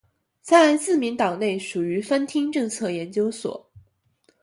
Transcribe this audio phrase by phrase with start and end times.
[0.41, 3.69] 在自民党内属于番町政策研究所。